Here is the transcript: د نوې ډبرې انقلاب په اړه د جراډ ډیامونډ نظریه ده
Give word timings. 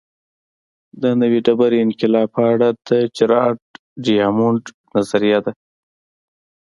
د 1.01 1.03
نوې 1.21 1.39
ډبرې 1.45 1.77
انقلاب 1.85 2.27
په 2.35 2.41
اړه 2.53 2.67
د 2.87 2.89
جراډ 3.17 3.57
ډیامونډ 4.05 4.63
نظریه 4.95 5.39
ده 5.45 5.51